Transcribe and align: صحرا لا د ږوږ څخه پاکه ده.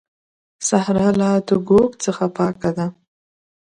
صحرا 0.67 1.07
لا 1.19 1.31
د 1.47 1.49
ږوږ 1.67 1.91
څخه 2.03 2.25
پاکه 2.37 2.69
ده. 2.77 2.87